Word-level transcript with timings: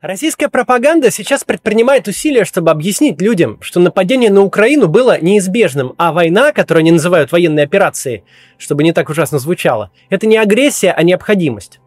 Российская 0.00 0.46
пропаганда 0.46 1.10
сейчас 1.10 1.42
предпринимает 1.42 2.06
усилия, 2.06 2.44
чтобы 2.44 2.70
объяснить 2.70 3.20
людям, 3.20 3.58
что 3.60 3.80
нападение 3.80 4.30
на 4.30 4.42
Украину 4.42 4.86
было 4.86 5.20
неизбежным, 5.20 5.94
а 5.98 6.12
война, 6.12 6.52
которую 6.52 6.82
они 6.82 6.92
называют 6.92 7.32
военной 7.32 7.64
операцией, 7.64 8.22
чтобы 8.58 8.84
не 8.84 8.92
так 8.92 9.08
ужасно 9.10 9.40
звучало, 9.40 9.90
это 10.08 10.28
не 10.28 10.36
агрессия, 10.36 10.92
а 10.92 11.02
необходимость. 11.02 11.80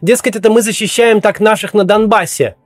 Дескать, 0.00 0.34
это 0.34 0.50
мы 0.50 0.60
защищаем 0.60 1.20
так 1.20 1.38
наших 1.38 1.72
на 1.72 1.84
Донбассе. 1.84 2.56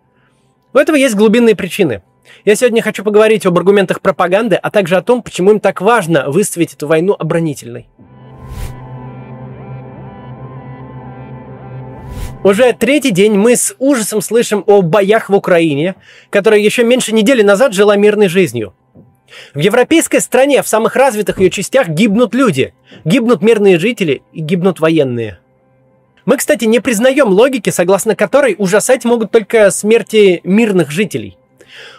У 0.72 0.78
этого 0.78 0.96
есть 0.96 1.15
глубинные 1.15 1.54
причины. 1.54 2.03
Я 2.46 2.54
сегодня 2.54 2.81
хочу 2.81 3.04
поговорить 3.04 3.44
об 3.44 3.58
аргументах 3.58 4.01
пропаганды, 4.01 4.56
а 4.56 4.71
также 4.71 4.96
о 4.96 5.03
том, 5.03 5.22
почему 5.22 5.51
им 5.51 5.60
так 5.60 5.83
важно 5.83 6.31
выставить 6.31 6.72
эту 6.72 6.87
войну 6.87 7.15
оборонительной. 7.19 7.90
Уже 12.45 12.74
третий 12.74 13.11
день 13.11 13.38
мы 13.38 13.56
с 13.56 13.74
ужасом 13.79 14.21
слышим 14.21 14.65
о 14.67 14.83
боях 14.83 15.31
в 15.31 15.35
Украине, 15.35 15.94
которая 16.29 16.61
еще 16.61 16.84
меньше 16.84 17.15
недели 17.15 17.41
назад 17.41 17.73
жила 17.73 17.97
мирной 17.97 18.29
жизнью. 18.29 18.75
В 19.55 19.61
европейской 19.61 20.19
стране, 20.19 20.62
в 20.62 20.69
самых 20.69 20.95
развитых 20.95 21.41
ее 21.41 21.48
частях 21.48 21.89
гибнут 21.89 22.34
люди, 22.34 22.75
гибнут 23.07 23.41
мирные 23.41 23.79
жители 23.79 24.20
и 24.34 24.43
гибнут 24.43 24.79
военные. 24.79 25.39
Мы, 26.27 26.37
кстати, 26.37 26.67
не 26.67 26.80
признаем 26.80 27.29
логики, 27.29 27.70
согласно 27.70 28.15
которой 28.15 28.56
ужасать 28.59 29.06
могут 29.06 29.31
только 29.31 29.70
смерти 29.70 30.42
мирных 30.45 30.91
жителей. 30.91 31.39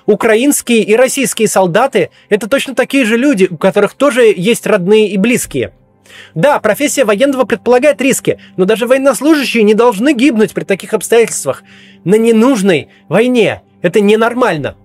Украинские 0.06 0.84
и 0.84 0.96
российские 0.96 1.48
солдаты– 1.48 2.12
это 2.30 2.48
точно 2.48 2.76
такие 2.76 3.04
же 3.04 3.18
люди, 3.18 3.48
у 3.50 3.58
которых 3.58 3.96
тоже 3.96 4.32
есть 4.38 4.68
родные 4.68 5.10
и 5.10 5.18
близкие– 5.18 5.74
да, 6.34 6.60
профессия 6.60 7.06
военного 7.06 7.46
предполагает 7.46 8.02
риски, 8.02 8.40
но 8.58 8.66
даже 8.66 8.88
военнослужащие 8.88 9.64
не 9.64 9.74
должны 9.74 10.14
гибнуть 10.14 10.54
при 10.54 10.64
таких 10.64 10.94
обстоятельствах. 10.94 11.64
На 12.04 12.16
ненужной 12.16 12.90
войне. 13.08 13.62
Это 13.82 14.02
ненормально. 14.02 14.76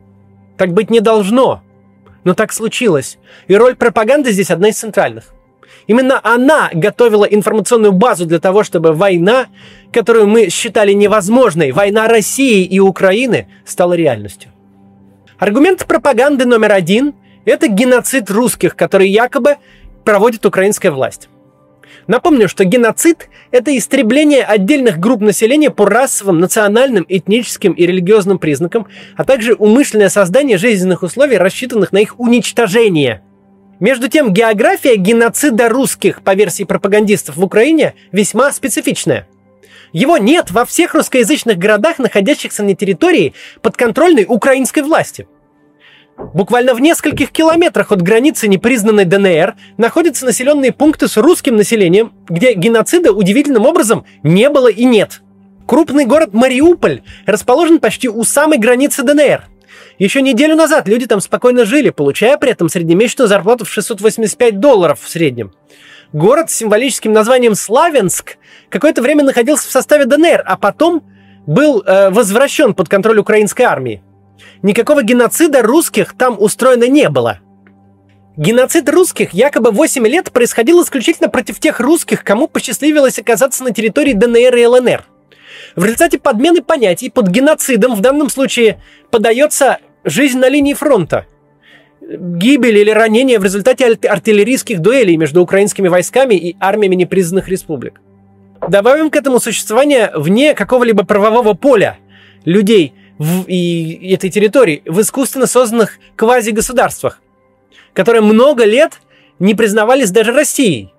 Так 0.56 0.72
быть 0.72 0.90
не 0.90 1.00
должно. 1.00 1.62
Но 2.24 2.34
так 2.34 2.52
случилось. 2.52 3.18
И 3.48 3.54
роль 3.54 3.76
пропаганды 3.76 4.32
здесь 4.32 4.50
одна 4.50 4.68
из 4.68 4.76
центральных. 4.76 5.32
Именно 5.86 6.20
она 6.22 6.70
готовила 6.72 7.24
информационную 7.24 7.92
базу 7.92 8.26
для 8.26 8.38
того, 8.38 8.62
чтобы 8.62 8.92
война, 8.92 9.46
которую 9.92 10.28
мы 10.28 10.48
считали 10.50 10.92
невозможной, 10.92 11.72
война 11.72 12.06
России 12.06 12.64
и 12.64 12.78
Украины, 12.78 13.48
стала 13.64 13.94
реальностью. 13.94 14.50
Аргумент 15.38 15.86
пропаганды 15.86 16.44
номер 16.44 16.72
один– 16.72 17.14
это 17.44 17.66
геноцид 17.66 18.30
русских, 18.30 18.76
который 18.76 19.08
якобы 19.08 19.56
проводит 20.04 20.46
украинская 20.46 20.90
власть. 20.90 21.28
Напомню, 22.06 22.48
что 22.48 22.64
геноцид– 22.64 23.28
это 23.50 23.76
истребление 23.76 24.42
отдельных 24.42 24.98
групп 24.98 25.20
населения 25.20 25.70
по 25.70 25.86
расовым, 25.86 26.40
национальным, 26.40 27.04
этническим 27.08 27.72
и 27.72 27.86
религиозным 27.86 28.38
признакам, 28.38 28.86
а 29.16 29.24
также 29.24 29.54
умышленное 29.54 30.08
создание 30.08 30.58
жизненных 30.58 31.02
условий, 31.02 31.36
рассчитанных 31.36 31.92
на 31.92 31.98
их 31.98 32.18
уничтожение. 32.18 33.22
Между 33.78 34.08
тем, 34.08 34.32
география 34.32 34.96
геноцида 34.96 35.68
русских, 35.68 36.22
по 36.22 36.34
версии 36.34 36.64
пропагандистов 36.64 37.36
в 37.36 37.44
Украине, 37.44 37.94
весьма 38.12 38.52
специфичная. 38.52 39.26
Его 39.92 40.18
нет 40.18 40.50
во 40.50 40.64
всех 40.64 40.94
русскоязычных 40.94 41.58
городах, 41.58 41.98
находящихся 41.98 42.62
на 42.62 42.74
территории 42.74 43.34
подконтрольной 43.62 44.26
украинской 44.28 44.82
власти– 44.82 45.26
Буквально 46.34 46.74
в 46.74 46.80
нескольких 46.80 47.30
километрах 47.30 47.90
от 47.92 48.02
границы 48.02 48.46
непризнанной 48.46 49.04
ДНР 49.04 49.56
находятся 49.78 50.24
населенные 50.24 50.72
пункты 50.72 51.08
с 51.08 51.16
русским 51.16 51.56
населением, 51.56 52.12
где 52.28 52.52
геноцида 52.54 53.12
удивительным 53.12 53.66
образом 53.66 54.04
не 54.22 54.48
было 54.48 54.68
и 54.68 54.84
нет. 54.84 55.22
Крупный 55.66 56.04
город 56.04 56.32
Мариуполь 56.32 57.02
расположен 57.26 57.80
почти 57.80 58.08
у 58.08 58.22
самой 58.24 58.58
границы 58.58 59.02
ДНР. 59.02 59.44
Еще 59.98 60.22
неделю 60.22 60.56
назад 60.56 60.88
люди 60.88 61.06
там 61.06 61.20
спокойно 61.20 61.64
жили, 61.64 61.90
получая 61.90 62.36
при 62.38 62.50
этом 62.50 62.68
среднемесячную 62.68 63.28
зарплату 63.28 63.64
в 63.64 63.70
685 63.70 64.60
долларов 64.60 65.00
в 65.02 65.08
среднем. 65.08 65.52
Город 66.12 66.50
с 66.50 66.54
символическим 66.54 67.12
названием 67.12 67.54
Славянск 67.54 68.36
какое-то 68.68 69.02
время 69.02 69.24
находился 69.24 69.68
в 69.68 69.70
составе 69.70 70.06
ДНР, 70.06 70.42
а 70.44 70.56
потом 70.56 71.04
был 71.46 71.82
э, 71.82 72.10
возвращен 72.10 72.74
под 72.74 72.88
контроль 72.88 73.18
украинской 73.18 73.62
армии. 73.62 74.02
Никакого 74.62 75.02
геноцида 75.02 75.62
русских 75.62 76.14
там 76.16 76.36
устроено 76.40 76.88
не 76.88 77.08
было. 77.08 77.40
Геноцид 78.36 78.88
русских 78.88 79.32
якобы 79.32 79.70
8 79.70 80.06
лет 80.06 80.32
происходил 80.32 80.82
исключительно 80.82 81.28
против 81.28 81.58
тех 81.58 81.80
русских, 81.80 82.24
кому 82.24 82.48
посчастливилось 82.48 83.18
оказаться 83.18 83.64
на 83.64 83.72
территории 83.72 84.12
ДНР 84.12 84.56
и 84.56 84.66
ЛНР. 84.66 85.04
В 85.76 85.84
результате 85.84 86.18
подмены 86.18 86.62
понятий 86.62 87.10
под 87.10 87.28
геноцидом 87.28 87.94
в 87.94 88.00
данном 88.00 88.30
случае 88.30 88.80
подается 89.10 89.78
жизнь 90.04 90.38
на 90.38 90.48
линии 90.48 90.74
фронта. 90.74 91.26
Гибель 92.00 92.78
или 92.78 92.90
ранение 92.90 93.38
в 93.38 93.44
результате 93.44 93.86
артиллерийских 93.86 94.80
дуэлей 94.80 95.16
между 95.16 95.42
украинскими 95.42 95.88
войсками 95.88 96.34
и 96.34 96.56
армиями 96.60 96.94
непризнанных 96.96 97.48
республик. 97.48 98.00
Добавим 98.68 99.10
к 99.10 99.16
этому 99.16 99.38
существование 99.40 100.10
вне 100.14 100.54
какого-либо 100.54 101.04
правового 101.04 101.54
поля 101.54 101.98
людей, 102.44 102.94
в, 103.20 103.44
и 103.46 104.12
этой 104.14 104.30
территории 104.30 104.82
в 104.86 104.98
искусственно 105.02 105.46
созданных 105.46 105.98
квази-государствах, 106.16 107.20
которые 107.92 108.22
много 108.22 108.64
лет 108.64 108.94
не 109.38 109.54
признавались 109.54 110.10
даже 110.10 110.32
Россией. 110.32 110.94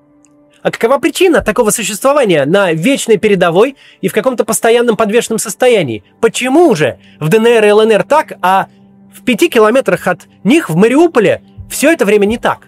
А 0.61 0.69
какова 0.69 0.99
причина 0.99 1.41
такого 1.41 1.71
существования 1.71 2.45
на 2.45 2.73
вечной 2.73 3.17
передовой 3.17 3.75
и 4.01 4.07
в 4.07 4.13
каком-то 4.13 4.45
постоянном 4.45 4.97
подвешенном 4.97 5.39
состоянии? 5.39 6.03
Почему 6.21 6.75
же 6.75 6.99
в 7.19 7.27
ДНР 7.29 7.65
и 7.65 7.71
ЛНР 7.71 8.03
так, 8.03 8.33
а 8.43 8.67
в 9.11 9.25
пяти 9.25 9.49
километрах 9.49 10.05
от 10.05 10.27
них 10.43 10.69
в 10.69 10.75
Мариуполе 10.75 11.41
все 11.71 11.91
это 11.91 12.05
время 12.05 12.25
не 12.25 12.37
так? 12.37 12.67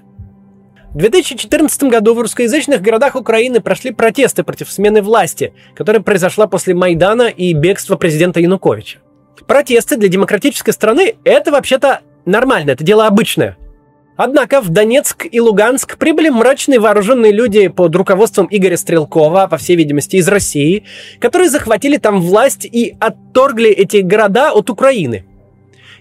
В 0.95 0.97
2014 0.97 1.83
году 1.83 2.15
в 2.15 2.21
русскоязычных 2.21 2.81
городах 2.81 3.15
Украины 3.15 3.59
прошли 3.59 3.91
протесты 3.91 4.43
против 4.43 4.71
смены 4.71 5.03
власти, 5.03 5.53
которая 5.75 6.01
произошла 6.01 6.47
после 6.47 6.73
Майдана 6.73 7.27
и 7.29 7.53
бегства 7.53 7.97
президента 7.97 8.39
Януковича. 8.39 9.02
Протесты 9.47 9.97
для 9.97 10.09
демократической 10.09 10.71
страны– 10.71 11.15
это 11.23 11.51
вообще-то 11.51 12.01
нормально, 12.25 12.71
это 12.71 12.83
дело 12.83 13.07
обычное. 13.07 13.57
Однако 14.15 14.61
в 14.61 14.69
Донецк 14.69 15.25
и 15.29 15.41
Луганск 15.41 15.97
прибыли 15.97 16.29
мрачные 16.29 16.79
вооруженные 16.79 17.31
люди 17.31 17.67
под 17.67 17.95
руководством 17.95 18.47
Игоря 18.49 18.77
Стрелкова, 18.77 19.47
по 19.47 19.57
всей 19.57 19.75
видимости, 19.75 20.17
из 20.17 20.27
России, 20.27 20.85
которые 21.19 21.49
захватили 21.49 21.97
там 21.97 22.21
власть 22.21 22.65
и 22.65 22.95
отторгли 22.99 23.69
эти 23.69 23.97
города 23.97 24.51
от 24.51 24.69
Украины. 24.69 25.25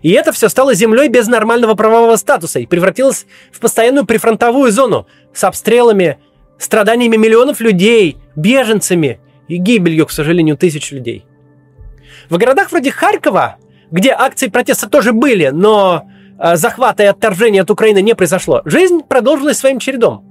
И 0.03 0.11
это 0.11 0.33
все 0.33 0.49
стало 0.49 0.75
землей 0.75 1.09
без 1.09 1.27
нормального 1.27 1.75
правового 1.75 2.17
статуса 2.17 2.59
и 2.59 2.67
превратилось 2.67 3.25
в 3.51 3.61
постоянную 3.61 4.05
прифронтовую 4.05 4.71
зону 4.73 5.07
с 5.33 5.45
обстрелами, 5.45 6.19
страданиями 6.59 7.17
миллионов 7.17 7.61
людей, 7.61 8.19
беженцами 8.37 9.21
и 9.49 9.57
гибелью, 9.57 10.07
к 10.07 10.11
сожалению, 10.11 10.59
тысяч 10.59 10.91
людей. 10.91 11.25
В 12.33 12.39
городах 12.39 12.73
вроде 12.73 12.91
Харькова, 12.91 13.57
где 13.91 14.11
акции 14.13 14.49
протеста 14.49 14.89
тоже 14.89 15.13
были, 15.13 15.49
но 15.49 16.09
э, 16.39 16.57
захвата 16.57 17.03
и 17.03 17.07
отторжения 17.07 17.61
от 17.61 17.71
Украины 17.71 18.01
не 18.01 18.15
произошло, 18.15 18.63
жизнь 18.65 19.03
продолжилась 19.07 19.59
своим 19.59 19.79
чередом. 19.79 20.25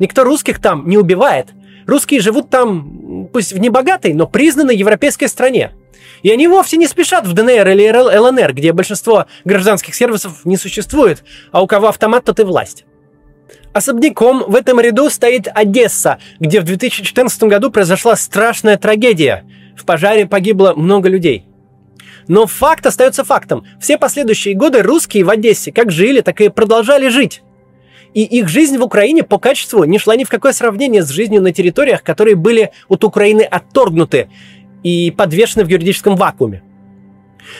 Никто 0.00 0.24
русских 0.24 0.60
там 0.60 0.88
не 0.88 0.98
убивает. 0.98 1.50
Русские 1.86 2.18
живут 2.18 2.50
там, 2.50 3.28
пусть 3.32 3.52
в 3.52 3.58
небогатой, 3.58 4.14
но 4.14 4.26
признанной 4.26 4.76
европейской 4.76 5.26
стране. 5.26 5.70
И 6.24 6.30
они 6.32 6.48
вовсе 6.48 6.76
не 6.76 6.88
спешат 6.88 7.24
в 7.24 7.32
ДНР 7.34 7.68
или 7.68 8.18
ЛНР, 8.18 8.52
где 8.52 8.72
большинство 8.72 9.26
гражданских 9.44 9.94
сервисов 9.94 10.44
не 10.44 10.56
существует, 10.56 11.22
а 11.52 11.62
у 11.62 11.68
кого 11.68 11.86
автомат, 11.86 12.24
тот 12.24 12.40
и 12.40 12.42
власть. 12.42 12.84
Особняком 13.72 14.42
в 14.48 14.56
этом 14.56 14.80
ряду 14.80 15.08
стоит 15.08 15.46
Одесса, 15.54 16.18
где 16.40 16.58
в 16.60 16.64
2014 16.64 17.44
году 17.44 17.70
произошла 17.70 18.16
страшная 18.16 18.76
трагедия– 18.76 19.44
в 19.76 19.84
пожаре 19.84 20.26
погибло 20.26 20.74
много 20.74 21.08
людей. 21.08 21.46
Но 22.28 22.46
факт 22.46 22.86
остается 22.86 23.24
фактом. 23.24 23.64
Все 23.80 23.98
последующие 23.98 24.54
годы 24.54 24.82
русские 24.82 25.24
в 25.24 25.30
Одессе 25.30 25.72
как 25.72 25.90
жили, 25.90 26.20
так 26.20 26.40
и 26.40 26.48
продолжали 26.48 27.08
жить. 27.08 27.42
И 28.14 28.22
их 28.22 28.48
жизнь 28.48 28.78
в 28.78 28.82
Украине 28.82 29.24
по 29.24 29.38
качеству 29.38 29.84
не 29.84 29.98
шла 29.98 30.16
ни 30.16 30.24
в 30.24 30.28
какое 30.28 30.52
сравнение 30.52 31.02
с 31.02 31.10
жизнью 31.10 31.42
на 31.42 31.52
территориях, 31.52 32.02
которые 32.02 32.36
были 32.36 32.70
от 32.88 33.04
Украины 33.04 33.42
отторгнуты 33.42 34.28
и 34.82 35.10
подвешены 35.10 35.64
в 35.64 35.68
юридическом 35.68 36.14
вакууме. 36.16 36.62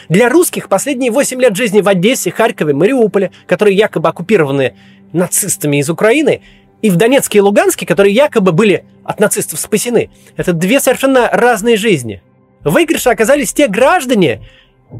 Для 0.08 0.28
русских 0.28 0.68
последние 0.68 1.10
8 1.10 1.40
лет 1.40 1.56
жизни 1.56 1.80
в 1.80 1.88
Одессе, 1.88 2.30
Харькове, 2.30 2.72
Мариуполе, 2.72 3.32
которые 3.46 3.76
якобы 3.76 4.08
оккупированы 4.08 4.74
нацистами 5.12 5.78
из 5.78 5.90
Украины, 5.90 6.40
и 6.80 6.90
в 6.90 6.96
Донецке 6.96 7.38
и 7.38 7.40
Луганске, 7.40 7.86
которые 7.86 8.14
якобы 8.14 8.52
были 8.52 8.84
от 9.04 9.20
нацистов 9.20 9.60
спасены. 9.60 10.10
Это 10.36 10.52
две 10.52 10.80
совершенно 10.80 11.28
разные 11.30 11.76
жизни. 11.76 12.22
В 12.62 12.72
выигрыше 12.72 13.10
оказались 13.10 13.52
те 13.52 13.68
граждане, 13.68 14.42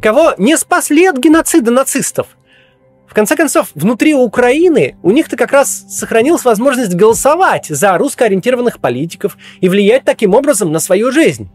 кого 0.02 0.34
не 0.38 0.56
спасли 0.56 1.06
от 1.06 1.16
геноцида 1.16 1.70
нацистов. 1.70 2.28
В 3.06 3.14
конце 3.14 3.36
концов, 3.36 3.68
внутри 3.74 4.14
Украины 4.14 4.96
у 5.02 5.10
них-то 5.10 5.36
как 5.36 5.52
раз 5.52 5.84
сохранилась 5.88 6.44
возможность 6.44 6.94
голосовать 6.94 7.66
за 7.68 7.96
русскоориентированных 7.96 8.80
политиков 8.80 9.36
и 9.60 9.68
влиять 9.68 10.04
таким 10.04 10.34
образом 10.34 10.72
на 10.72 10.80
свою 10.80 11.12
жизнь. 11.12 11.48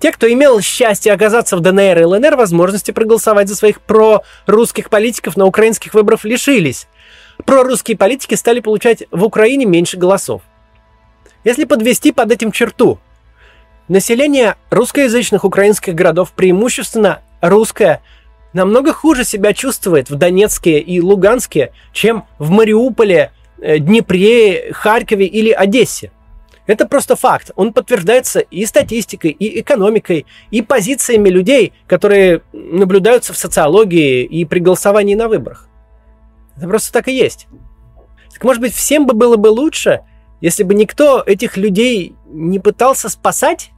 Те, 0.00 0.10
кто 0.10 0.30
имел 0.30 0.60
счастье 0.60 1.12
оказаться 1.12 1.56
в 1.56 1.60
ДНР 1.60 2.00
и 2.00 2.04
ЛНР, 2.04 2.34
возможности 2.34 2.90
проголосовать 2.90 3.48
за 3.48 3.54
своих 3.54 3.80
прорусских 3.80 4.90
политиков 4.90 5.36
на 5.36 5.46
украинских 5.46 5.94
выборах 5.94 6.24
лишились. 6.24 6.88
Прорусские 7.46 7.96
политики 7.96 8.34
стали 8.34 8.58
получать 8.58 9.04
в 9.12 9.22
Украине 9.24 9.64
меньше 9.64 9.96
голосов. 9.96 10.42
Если 11.44 11.64
подвести 11.64 12.12
под 12.12 12.32
этим 12.32 12.52
черту, 12.52 12.98
население 13.88 14.56
русскоязычных 14.70 15.44
украинских 15.44 15.94
городов 15.94 16.32
преимущественно 16.32 17.20
русское 17.40 18.02
намного 18.52 18.92
хуже 18.92 19.24
себя 19.24 19.52
чувствует 19.52 20.10
в 20.10 20.16
Донецке 20.16 20.78
и 20.78 21.00
Луганске, 21.00 21.72
чем 21.92 22.24
в 22.38 22.50
Мариуполе, 22.50 23.32
э, 23.60 23.78
Днепре, 23.78 24.72
Харькове 24.72 25.26
или 25.26 25.50
Одессе– 25.50 26.12
это 26.66 26.86
просто 26.86 27.16
факт. 27.16 27.50
Он 27.56 27.72
подтверждается 27.72 28.40
и 28.40 28.64
статистикой, 28.66 29.32
и 29.32 29.60
экономикой, 29.60 30.26
и 30.50 30.62
позициями 30.62 31.28
людей, 31.28 31.72
которые 31.86 32.42
наблюдаются 32.52 33.32
в 33.32 33.36
социологии 33.36 34.24
и 34.24 34.44
при 34.44 34.60
голосовании 34.60 35.14
на 35.14 35.28
выборах. 35.28 35.68
Это 36.56 36.68
просто 36.68 36.92
так 36.92 37.08
и 37.08 37.16
есть. 37.16 37.48
Так 38.32 38.44
может 38.44 38.62
быть, 38.62 38.74
всем 38.74 39.06
бы 39.06 39.14
было 39.14 39.36
бы 39.36 39.48
лучше, 39.48 40.02
если 40.42 40.62
бы 40.62 40.74
никто 40.74 41.22
этих 41.24 41.56
людей 41.56 42.14
не 42.26 42.58
пытался 42.58 43.08
спасать? 43.08 43.70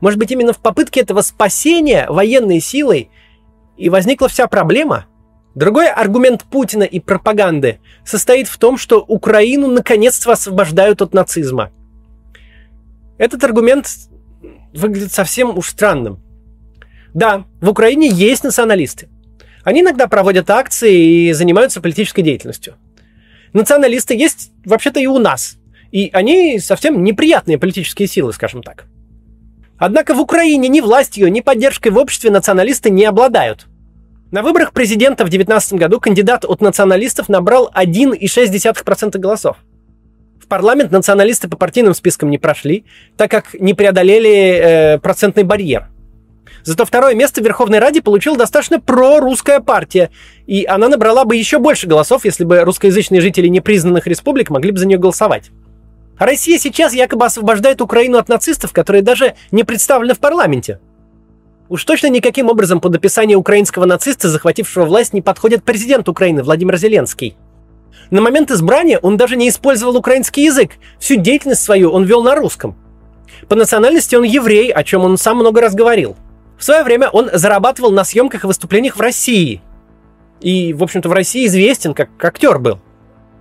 Может 0.00 0.18
быть, 0.18 0.30
именно 0.30 0.54
в 0.54 0.58
попытке 0.58 1.00
этого 1.00 1.20
спасения 1.20 2.06
военной 2.08 2.60
силой 2.60 3.10
и 3.76 3.90
возникла 3.90 4.28
вся 4.28 4.46
проблема? 4.46 5.04
Другой 5.54 5.90
аргумент 5.90 6.44
Путина 6.44 6.84
и 6.84 7.00
пропаганды 7.00 7.80
состоит 8.06 8.48
в 8.48 8.56
том, 8.56 8.78
что 8.78 9.04
Украину 9.06 9.66
наконец-то 9.66 10.32
освобождают 10.32 11.02
от 11.02 11.12
нацизма– 11.12 11.70
этот 13.18 13.42
аргумент 13.42 13.88
выглядит 14.72 15.12
совсем 15.12 15.58
уж 15.58 15.68
странным. 15.68 16.22
Да, 17.12 17.44
в 17.60 17.68
Украине 17.68 18.08
есть 18.08 18.44
националисты. 18.44 19.08
Они 19.64 19.80
иногда 19.80 20.06
проводят 20.06 20.48
акции 20.50 21.28
и 21.28 21.32
занимаются 21.32 21.80
политической 21.80 22.22
деятельностью. 22.22 22.76
Националисты 23.52 24.14
есть 24.14 24.52
вообще-то 24.64 25.00
и 25.00 25.06
у 25.06 25.18
нас. 25.18 25.57
И 25.90 26.10
они 26.12 26.58
совсем 26.58 27.02
неприятные 27.02 27.58
политические 27.58 28.08
силы, 28.08 28.32
скажем 28.32 28.62
так. 28.62 28.86
Однако 29.78 30.14
в 30.14 30.20
Украине 30.20 30.68
ни 30.68 30.80
властью, 30.80 31.30
ни 31.30 31.40
поддержкой 31.40 31.88
в 31.88 31.98
обществе 31.98 32.30
националисты 32.30 32.90
не 32.90 33.04
обладают. 33.04 33.66
На 34.30 34.42
выборах 34.42 34.72
президента 34.72 35.24
в 35.24 35.30
2019 35.30 35.74
году 35.74 36.00
кандидат 36.00 36.44
от 36.44 36.60
националистов 36.60 37.28
набрал 37.28 37.70
1,6% 37.74 39.18
голосов 39.18 39.56
парламент 40.48 40.90
националисты 40.90 41.48
по 41.48 41.56
партийным 41.56 41.94
спискам 41.94 42.30
не 42.30 42.38
прошли, 42.38 42.84
так 43.16 43.30
как 43.30 43.54
не 43.54 43.74
преодолели 43.74 44.30
э, 44.30 44.98
процентный 44.98 45.44
барьер. 45.44 45.88
Зато 46.64 46.84
второе 46.84 47.14
место 47.14 47.40
в 47.40 47.44
Верховной 47.44 47.78
Раде 47.78 48.02
получила 48.02 48.36
достаточно 48.36 48.80
прорусская 48.80 49.60
партия, 49.60 50.10
и 50.46 50.64
она 50.64 50.88
набрала 50.88 51.24
бы 51.24 51.36
еще 51.36 51.58
больше 51.58 51.86
голосов, 51.86 52.24
если 52.24 52.44
бы 52.44 52.60
русскоязычные 52.60 53.20
жители 53.20 53.46
непризнанных 53.48 54.06
республик 54.06 54.50
могли 54.50 54.72
бы 54.72 54.78
за 54.78 54.86
нее 54.86 54.98
голосовать. 54.98 55.50
Россия 56.18 56.58
сейчас 56.58 56.92
якобы 56.92 57.26
освобождает 57.26 57.80
Украину 57.80 58.18
от 58.18 58.28
нацистов, 58.28 58.72
которые 58.72 59.02
даже 59.02 59.34
не 59.50 59.64
представлены 59.64 60.14
в 60.14 60.18
парламенте. 60.18 60.80
Уж 61.68 61.84
точно 61.84 62.08
никаким 62.08 62.48
образом 62.48 62.80
под 62.80 62.94
описание 62.96 63.36
украинского 63.36 63.84
нациста, 63.84 64.28
захватившего 64.28 64.84
власть, 64.84 65.12
не 65.12 65.22
подходит 65.22 65.64
президент 65.64 66.08
Украины 66.08 66.42
Владимир 66.42 66.76
Зеленский. 66.76 67.36
На 68.10 68.22
момент 68.22 68.50
избрания 68.50 68.98
он 68.98 69.16
даже 69.16 69.36
не 69.36 69.48
использовал 69.48 69.96
украинский 69.96 70.44
язык. 70.44 70.72
Всю 70.98 71.16
деятельность 71.16 71.62
свою 71.62 71.90
он 71.90 72.04
вел 72.04 72.22
на 72.22 72.34
русском. 72.34 72.74
По 73.48 73.54
национальности 73.54 74.16
он 74.16 74.24
еврей, 74.24 74.72
о 74.72 74.82
чем 74.82 75.04
он 75.04 75.18
сам 75.18 75.36
много 75.36 75.60
раз 75.60 75.74
говорил. 75.74 76.16
В 76.56 76.64
свое 76.64 76.82
время 76.82 77.08
он 77.10 77.30
зарабатывал 77.32 77.92
на 77.92 78.04
съемках 78.04 78.44
и 78.44 78.46
выступлениях 78.46 78.96
в 78.96 79.00
России. 79.00 79.60
И, 80.40 80.72
в 80.72 80.82
общем-то, 80.82 81.08
в 81.08 81.12
России 81.12 81.46
известен 81.46 81.94
как 81.94 82.08
актер 82.24 82.58
был. 82.58 82.78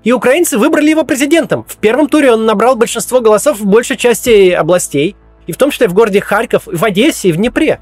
И 0.08 0.14
украинцы 0.14 0.58
выбрали 0.58 0.90
его 0.90 1.04
президентом. 1.04 1.66
В 1.68 1.76
первом 1.76 2.08
туре 2.08 2.32
он 2.32 2.46
набрал 2.46 2.78
большинство 2.78 3.20
голосов 3.20 3.60
в 3.60 3.66
большей 3.66 3.98
части 3.98 4.52
областей, 4.52 5.18
и 5.48 5.52
в 5.52 5.58
том 5.58 5.70
числе 5.70 5.90
в 5.90 5.94
городе 5.94 6.22
Харьков, 6.22 6.64
в 6.66 6.86
Одессе 6.86 7.28
и 7.28 7.32
в 7.34 7.36
Днепре. 7.36 7.82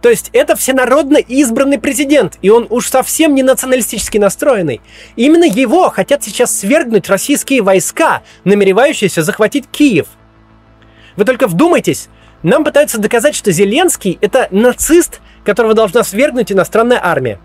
То 0.00 0.08
есть 0.08 0.30
это 0.32 0.56
всенародно 0.56 1.18
избранный 1.18 1.78
президент, 1.78 2.38
и 2.40 2.48
он 2.48 2.66
уж 2.70 2.88
совсем 2.88 3.34
не 3.34 3.42
националистически 3.42 4.16
настроенный. 4.16 4.80
Именно 5.16 5.44
его 5.44 5.90
хотят 5.90 6.24
сейчас 6.24 6.58
свергнуть 6.58 7.10
российские 7.10 7.60
войска, 7.60 8.22
намеревающиеся 8.44 9.22
захватить 9.22 9.66
Киев. 9.70 10.06
Вы 11.16 11.26
только 11.26 11.46
вдумайтесь, 11.46 12.08
нам 12.42 12.64
пытаются 12.64 12.98
доказать, 12.98 13.34
что 13.34 13.52
Зеленский– 13.52 14.16
это 14.22 14.48
нацист, 14.50 15.20
которого 15.44 15.74
должна 15.74 16.04
свергнуть 16.04 16.50
иностранная 16.50 17.04
армия. 17.04 17.38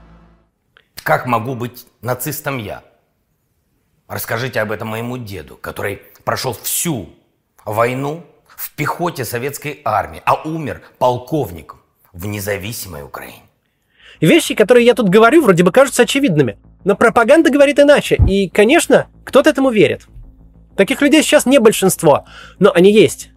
Как 1.04 1.26
могу 1.26 1.54
быть 1.54 1.86
нацистом 2.02 2.60
я? 2.60 2.82
Расскажите 4.08 4.62
об 4.62 4.72
этом 4.72 4.90
моему 4.90 5.18
деду, 5.18 5.58
который 5.58 6.02
прошел 6.24 6.54
всю 6.54 7.10
войну 7.66 8.24
в 8.48 8.72
пехоте 8.72 9.26
советской 9.26 9.82
армии, 9.84 10.22
а 10.26 10.36
умер 10.48 10.84
полковником 11.00 11.82
в 12.14 12.28
независимой 12.28 13.04
Украине. 13.04 13.42
Вещи, 14.22 14.54
которые 14.56 14.86
я 14.86 14.94
тут 14.94 15.10
говорю, 15.10 15.42
вроде 15.42 15.64
бы 15.64 15.72
кажутся 15.72 16.04
очевидными. 16.04 16.58
Но 16.84 16.96
пропаганда 16.96 17.50
говорит 17.50 17.80
иначе. 17.80 18.18
И, 18.28 18.48
конечно, 18.48 19.08
кто-то 19.26 19.50
этому 19.50 19.72
верит. 19.72 20.08
Таких 20.78 21.02
людей 21.02 21.24
сейчас 21.24 21.46
не 21.46 21.60
большинство, 21.60 22.26
но 22.60 22.72
они 22.74 22.92
есть. 22.92 23.32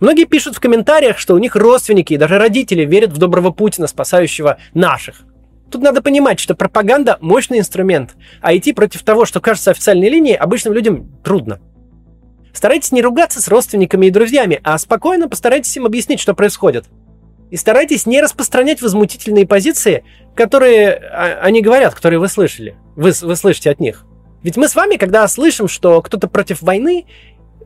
Многие 0.00 0.24
пишут 0.24 0.56
в 0.56 0.60
комментариях, 0.60 1.18
что 1.18 1.34
у 1.34 1.38
них 1.38 1.54
родственники 1.54 2.14
и 2.14 2.16
даже 2.16 2.38
родители 2.38 2.84
верят 2.84 3.10
в 3.10 3.18
доброго 3.18 3.50
Путина, 3.50 3.86
спасающего 3.86 4.58
наших. 4.74 5.22
Тут 5.70 5.82
надо 5.82 6.02
понимать, 6.02 6.40
что 6.40 6.54
пропаганда– 6.54 7.18
мощный 7.20 7.58
инструмент, 7.58 8.16
а 8.40 8.56
идти 8.56 8.72
против 8.72 9.02
того, 9.02 9.24
что 9.24 9.40
кажется 9.40 9.70
официальной 9.70 10.08
линией, 10.08 10.34
обычным 10.34 10.74
людям 10.74 11.10
трудно. 11.22 11.60
Старайтесь 12.52 12.92
не 12.92 13.02
ругаться 13.02 13.40
с 13.40 13.48
родственниками 13.48 14.06
и 14.06 14.10
друзьями, 14.10 14.60
а 14.64 14.76
спокойно 14.78 15.28
постарайтесь 15.28 15.76
им 15.76 15.86
объяснить, 15.86 16.20
что 16.20 16.34
происходит– 16.34 16.86
и 17.50 17.56
старайтесь 17.56 18.06
не 18.06 18.20
распространять 18.20 18.80
возмутительные 18.80 19.46
позиции, 19.46 20.04
которые 20.36 20.92
а, 20.92 21.40
они 21.42 21.60
говорят, 21.60 21.94
которые 21.94 22.20
вы 22.20 22.28
слышали. 22.28 22.76
Вы, 22.94 23.12
вы 23.22 23.36
слышите 23.36 23.70
от 23.70 23.80
них. 23.80 24.06
Ведь 24.42 24.56
мы 24.56 24.68
с 24.68 24.74
вами, 24.74 24.96
когда 24.96 25.26
слышим, 25.26 25.68
что 25.68 26.00
кто-то 26.00 26.28
против 26.28 26.62
войны, 26.62 27.06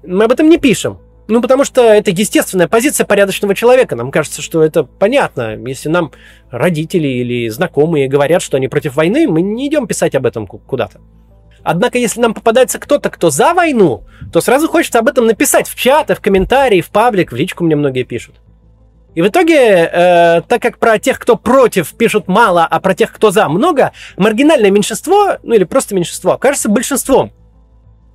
мы 0.02 0.24
об 0.24 0.32
этом 0.32 0.48
не 0.48 0.58
пишем. 0.58 0.98
Ну, 1.26 1.40
потому 1.40 1.64
что 1.64 1.82
это 1.82 2.10
естественная 2.10 2.68
позиция 2.68 3.06
порядочного 3.06 3.54
человека. 3.54 3.96
Нам 3.96 4.10
кажется, 4.10 4.42
что 4.42 4.62
это 4.62 4.84
понятно. 4.84 5.56
Если 5.66 5.88
нам 5.88 6.12
родители 6.50 7.08
или 7.08 7.48
знакомые 7.48 8.08
говорят, 8.08 8.42
что 8.42 8.58
они 8.58 8.68
против 8.68 8.96
войны, 8.96 9.26
мы 9.26 9.40
не 9.40 9.68
идем 9.68 9.86
писать 9.86 10.14
об 10.14 10.26
этом 10.26 10.46
куда-то. 10.46 11.00
Однако, 11.62 11.96
если 11.96 12.20
нам 12.20 12.34
попадается 12.34 12.78
кто-то, 12.78 13.08
кто 13.08 13.30
за 13.30 13.54
войну, 13.54 14.04
то 14.32 14.42
сразу 14.42 14.68
хочется 14.68 14.98
об 14.98 15.08
этом 15.08 15.26
написать 15.26 15.66
в 15.66 15.74
чаты, 15.74 16.14
в 16.14 16.20
комментарии, 16.20 16.82
в 16.82 16.90
паблик, 16.90 17.32
в 17.32 17.36
личку 17.36 17.64
мне 17.64 17.74
многие 17.74 18.02
пишут. 18.02 18.36
И 19.14 19.22
в 19.22 19.28
итоге, 19.28 19.56
э, 19.56 20.42
так 20.42 20.60
как 20.60 20.78
про 20.78 20.98
тех, 20.98 21.18
кто 21.18 21.36
против, 21.36 21.94
пишут 21.94 22.28
мало, 22.28 22.66
а 22.66 22.80
про 22.80 22.94
тех, 22.94 23.12
кто 23.12 23.30
за, 23.30 23.48
много, 23.48 23.92
маргинальное 24.18 24.70
меньшинство, 24.70 25.38
ну 25.42 25.54
или 25.54 25.64
просто 25.64 25.94
меньшинство, 25.94 26.36
кажется 26.36 26.68
большинством. 26.68 27.32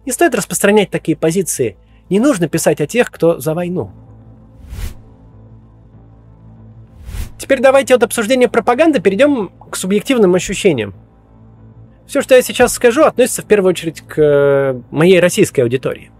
Не 0.05 0.11
стоит 0.11 0.35
распространять 0.35 0.91
такие 0.91 1.17
позиции. 1.17 1.77
Не 2.09 2.19
нужно 2.19 2.47
писать 2.47 2.81
о 2.81 2.87
тех, 2.87 3.11
кто 3.11 3.39
за 3.39 3.53
войну. 3.53 3.91
Теперь 7.37 7.61
давайте 7.61 7.95
от 7.95 8.03
обсуждения 8.03 8.47
пропаганды 8.47 8.99
перейдем 8.99 9.51
к 9.71 9.75
субъективным 9.75 10.35
ощущениям. 10.35 10.93
Все, 12.05 12.21
что 12.21 12.35
я 12.35 12.41
сейчас 12.41 12.73
скажу, 12.73 13.03
относится 13.03 13.43
в 13.43 13.45
первую 13.45 13.69
очередь 13.69 14.01
к 14.01 14.15
э, 14.17 14.81
моей 14.91 15.19
российской 15.19 15.61
аудитории. 15.61 16.11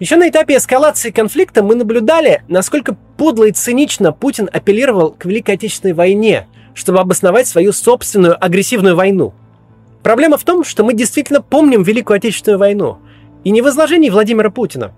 Еще 0.00 0.16
на 0.16 0.28
этапе 0.28 0.56
эскалации 0.56 1.10
конфликта 1.10 1.62
мы 1.62 1.76
наблюдали, 1.76 2.42
насколько 2.48 2.96
подло 3.16 3.44
и 3.44 3.52
цинично 3.52 4.12
Путин 4.12 4.50
апеллировал 4.52 5.12
к 5.12 5.24
Великой 5.24 5.54
Отечественной 5.54 5.94
войне, 5.94 6.48
чтобы 6.74 6.98
обосновать 6.98 7.46
свою 7.46 7.72
собственную 7.72 8.36
агрессивную 8.44 8.96
войну. 8.96 9.32
Проблема 10.02 10.38
в 10.38 10.44
том, 10.44 10.64
что 10.64 10.82
мы 10.82 10.94
действительно 10.94 11.40
помним 11.40 11.84
Великую 11.84 12.16
Отечественную 12.16 12.58
войну, 12.58 12.98
и 13.44 13.50
не 13.50 13.62
в 13.62 13.68
изложении 13.68 14.10
Владимира 14.10 14.50
Путина. 14.50 14.92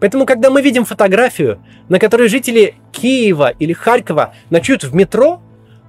Поэтому, 0.00 0.26
когда 0.26 0.50
мы 0.50 0.62
видим 0.62 0.84
фотографию, 0.84 1.60
на 1.88 1.98
которой 1.98 2.28
жители 2.28 2.74
Киева 2.92 3.50
или 3.58 3.72
Харькова 3.72 4.34
ночуют 4.50 4.84
в 4.84 4.94
метро, 4.94 5.40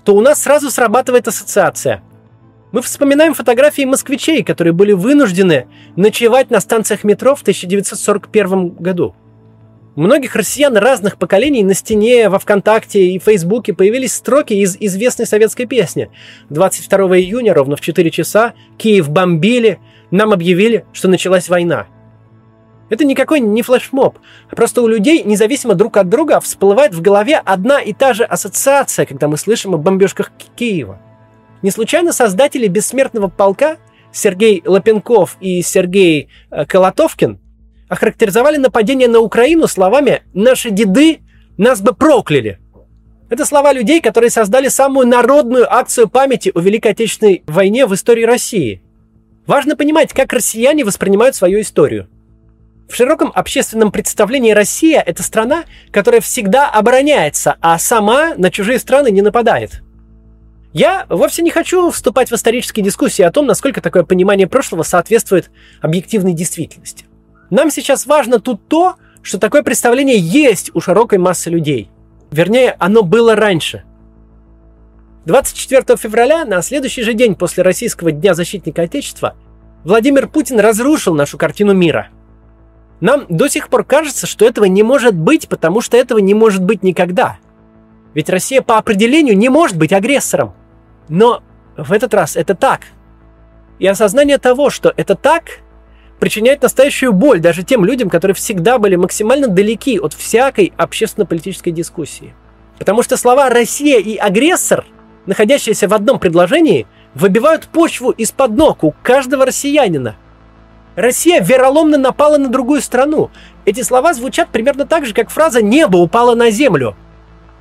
то 0.03 0.15
у 0.15 0.21
нас 0.21 0.41
сразу 0.41 0.71
срабатывает 0.71 1.27
ассоциация. 1.27 2.01
Мы 2.71 2.81
вспоминаем 2.81 3.33
фотографии 3.33 3.83
москвичей, 3.85 4.43
которые 4.43 4.73
были 4.73 4.91
вынуждены 4.91 5.67
ночевать 5.95 6.51
на 6.51 6.59
станциях 6.59 7.03
метро 7.03 7.35
в 7.35 7.41
1941 7.41 8.69
году. 8.69 9.15
Многих 9.95 10.35
россиян 10.35 10.77
разных 10.77 11.17
поколений 11.17 11.63
на 11.63 11.73
стене, 11.73 12.29
во 12.29 12.39
ВКонтакте 12.39 13.07
и 13.07 13.19
Фейсбуке 13.19 13.73
появились 13.73 14.13
строки 14.13 14.53
из 14.53 14.77
известной 14.79 15.25
советской 15.25 15.65
песни. 15.65 16.09
22 16.51 17.17
июня, 17.17 17.53
ровно 17.53 17.75
в 17.75 17.81
4 17.81 18.09
часа, 18.11 18.53
Киев 18.77 19.09
бомбили, 19.09 19.79
нам 20.11 20.31
объявили, 20.31 20.85
что 20.93 21.07
началась 21.07 21.49
война. 21.49 21.87
Это 22.89 23.05
никакой 23.05 23.39
не 23.39 23.61
флешмоб, 23.61 24.17
просто 24.49 24.81
у 24.81 24.87
людей, 24.87 25.23
независимо 25.23 25.75
друг 25.75 25.97
от 25.97 26.09
друга, 26.09 26.39
всплывает 26.39 26.93
в 26.93 27.01
голове 27.01 27.37
одна 27.37 27.79
и 27.79 27.93
та 27.93 28.13
же 28.13 28.23
ассоциация, 28.23 29.05
когда 29.05 29.27
мы 29.27 29.37
слышим 29.37 29.75
о 29.75 29.77
бомбежках 29.77 30.31
Киева. 30.55 30.99
Не 31.61 31.71
случайно 31.71 32.13
создатели 32.13 32.67
«Бессмертного 32.67 33.27
полка» 33.27 33.77
Сергей 34.11 34.63
Лапенков 34.65 35.37
и 35.39 35.61
Сергей 35.61 36.29
э, 36.49 36.65
Колотовкин 36.65 37.39
охарактеризовали 37.89 38.57
нападение 38.57 39.07
на 39.07 39.19
Украину 39.19 39.67
словами 39.67 40.23
«наши 40.33 40.71
деды 40.71 41.19
нас 41.57 41.81
бы 41.81 41.93
прокляли». 41.93 42.59
Это 43.29 43.45
слова 43.45 43.71
людей, 43.73 44.01
которые 44.01 44.31
создали 44.31 44.69
самую 44.69 45.07
народную 45.07 45.71
акцию 45.71 46.09
памяти 46.09 46.51
о 46.55 46.59
Великой 46.61 46.93
Отечественной 46.93 47.43
войне 47.45 47.85
в 47.85 47.93
истории 47.93 48.23
России. 48.23 48.81
Важно 49.45 49.75
понимать, 49.75 50.13
как 50.13 50.33
россияне 50.33 50.83
воспринимают 50.83 51.35
свою 51.35 51.61
историю. 51.61 52.07
В 52.89 52.95
широком 52.95 53.31
общественном 53.33 53.91
представлении 53.91 54.51
Россия– 54.51 55.01
это 55.05 55.23
страна, 55.23 55.65
которая 55.91 56.21
всегда 56.21 56.69
обороняется, 56.69 57.55
а 57.61 57.77
сама 57.77 58.33
на 58.35 58.49
чужие 58.49 58.79
страны 58.79 59.11
не 59.11 59.21
нападает. 59.21 59.83
Я 60.73 61.05
вовсе 61.09 61.41
не 61.41 61.51
хочу 61.51 61.91
вступать 61.91 62.31
в 62.31 62.35
исторические 62.35 62.83
дискуссии 62.83 63.21
о 63.21 63.31
том, 63.31 63.45
насколько 63.45 63.81
такое 63.81 64.03
понимание 64.03 64.47
прошлого 64.47 64.83
соответствует 64.83 65.51
объективной 65.81 66.33
действительности. 66.33 67.05
Нам 67.49 67.71
сейчас 67.71 68.05
важно 68.05 68.39
тут 68.39 68.67
то, 68.67 68.95
что 69.21 69.39
такое 69.39 69.63
представление 69.63 70.17
есть 70.17 70.71
у 70.73 70.81
широкой 70.81 71.17
массы 71.19 71.49
людей– 71.49 71.91
Вернее, 72.31 72.75
оно 72.79 73.03
было 73.03 73.35
раньше. 73.35 73.83
24 75.25 75.97
февраля, 75.97 76.45
на 76.45 76.61
следующий 76.61 77.03
же 77.03 77.13
день 77.13 77.35
после 77.35 77.63
Российского 77.63 78.11
Дня 78.11 78.33
Защитника 78.33 78.83
Отечества, 78.83 79.35
Владимир 79.83 80.27
Путин 80.27 80.59
разрушил 80.59 81.15
нашу 81.15 81.37
картину 81.37 81.73
мира. 81.73 82.09
Нам 83.01 83.25
до 83.29 83.47
сих 83.47 83.69
пор 83.69 83.83
кажется, 83.83 84.27
что 84.27 84.45
этого 84.45 84.65
не 84.65 84.83
может 84.83 85.15
быть, 85.15 85.47
потому 85.47 85.81
что 85.81 85.97
этого 85.97 86.19
не 86.19 86.33
может 86.33 86.63
быть 86.63 86.83
никогда. 86.83 87.37
Ведь 88.13 88.29
Россия 88.29 88.61
по 88.61 88.77
определению 88.77 89.37
не 89.37 89.49
может 89.49 89.77
быть 89.77 89.93
агрессором. 89.93 90.53
Но 91.07 91.41
в 91.77 91.93
этот 91.93 92.13
раз 92.13 92.35
это 92.35 92.55
так. 92.55 92.81
И 93.79 93.87
осознание 93.87 94.37
того, 94.37 94.69
что 94.69 94.93
это 94.97 95.15
так, 95.15 95.43
причиняет 96.19 96.61
настоящую 96.61 97.13
боль 97.13 97.39
даже 97.39 97.63
тем 97.63 97.85
людям, 97.85 98.09
которые 98.09 98.35
всегда 98.35 98.77
были 98.77 98.95
максимально 98.97 99.47
далеки 99.47 99.97
от 99.99 100.13
всякой 100.13 100.73
общественно-политической 100.75 101.71
дискуссии. 101.71 102.33
Потому 102.77 103.03
что 103.03 103.15
слова 103.15 103.49
«Россия» 103.49 103.99
и 103.99 104.17
«агрессор», 104.17 104.85
находящиеся 105.25 105.87
в 105.87 105.93
одном 105.93 106.19
предложении, 106.19 106.87
выбивают 107.13 107.67
почву 107.67 108.11
из-под 108.11 108.51
ног 108.51 108.83
у 108.83 108.93
каждого 109.03 109.45
россиянина. 109.45 110.15
Россия 110.99 111.41
вероломно 111.41 111.97
напала 111.97 112.37
на 112.37 112.49
другую 112.49 112.81
страну. 112.81 113.31
Эти 113.63 113.83
слова 113.83 114.13
звучат 114.13 114.49
примерно 114.49 114.85
так 114.85 115.05
же, 115.05 115.13
как 115.13 115.29
фраза 115.29 115.61
«небо 115.61 115.95
упало 115.95 116.35
на 116.35 116.51
землю». 116.51 116.93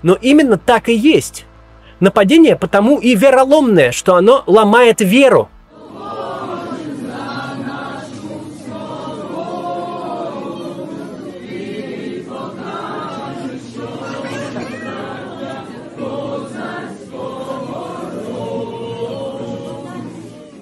Но 0.02 0.14
именно 0.20 0.58
так 0.58 0.88
и 0.88 0.94
есть. 0.94 1.46
Нападение 2.00 2.56
потому 2.56 2.98
и 2.98 3.14
вероломное, 3.14 3.92
что 3.92 4.16
оно 4.16 4.42
ломает 4.46 5.00
веру– 5.00 5.50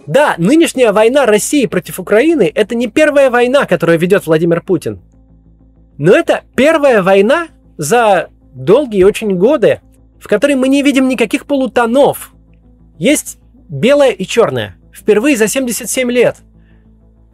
Да, 0.07 0.37
нынешняя 0.39 0.93
война 0.93 1.27
России 1.27 1.67
против 1.67 1.99
Украины– 1.99 2.51
это 2.55 2.75
не 2.75 2.87
первая 2.87 3.31
война, 3.31 3.67
которую 3.67 3.99
ведет 3.99 4.27
Владимир 4.27 4.63
Путин. 4.63 5.01
Но 5.99 6.13
это 6.13 6.45
первая 6.55 7.03
война 7.03 7.49
за 7.77 8.29
долгие 8.55 9.03
очень 9.03 9.37
годы, 9.37 9.81
в 10.21 10.29
которой 10.29 10.55
мы 10.55 10.69
не 10.69 10.83
видим 10.83 11.09
никаких 11.09 11.47
полутонов. 11.47 12.33
Есть 12.99 13.39
белое 13.69 14.11
и 14.11 14.25
черное. 14.25 14.77
Впервые 14.95 15.37
за 15.37 15.49
77 15.49 16.11
лет. 16.11 16.37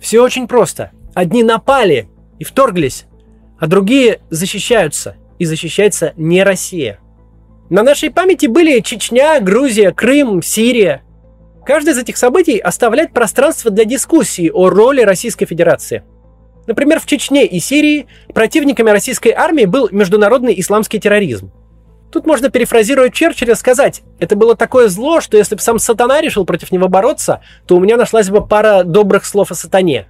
Все 0.00 0.20
очень 0.20 0.48
просто. 0.48 0.92
Одни 1.14 1.42
напали 1.42 2.08
и 2.38 2.44
вторглись, 2.44 3.04
а 3.58 3.66
другие 3.66 4.20
защищаются. 4.30 5.16
И 5.38 5.44
защищается 5.44 6.12
не 6.16 6.42
Россия. 6.44 7.00
На 7.68 7.82
нашей 7.82 8.10
памяти 8.10 8.46
были 8.46 8.80
Чечня, 8.80 9.40
Грузия, 9.40 9.92
Крым, 9.92 10.40
Сирия– 10.40 11.02
Каждое 11.64 11.92
из 11.92 11.98
этих 11.98 12.16
событий 12.16 12.58
оставляет 12.58 13.12
пространство 13.12 13.70
для 13.70 13.84
дискуссии 13.84 14.50
о 14.50 14.68
роли 14.68 15.02
Российской 15.02 15.46
Федерации. 15.46 16.02
Например, 16.66 16.98
в 16.98 17.06
Чечне 17.06 17.46
и 17.46 17.60
Сирии 17.60 18.06
противниками 18.34 18.90
российской 18.90 19.30
армии 19.30 19.64
был 19.64 19.88
международный 19.90 20.58
исламский 20.58 20.98
терроризм. 20.98 21.52
Тут 22.10 22.26
можно 22.26 22.50
перефразировать 22.50 23.14
Черчилля 23.14 23.54
сказать, 23.54 24.02
это 24.18 24.36
было 24.36 24.54
такое 24.54 24.88
зло, 24.88 25.20
что 25.20 25.36
если 25.36 25.54
бы 25.54 25.62
сам 25.62 25.78
сатана 25.78 26.20
решил 26.20 26.44
против 26.44 26.70
него 26.70 26.88
бороться, 26.88 27.40
то 27.66 27.76
у 27.76 27.80
меня 27.80 27.96
нашлась 27.96 28.28
бы 28.28 28.46
пара 28.46 28.82
добрых 28.82 29.24
слов 29.24 29.50
о 29.50 29.54
сатане. 29.54 30.08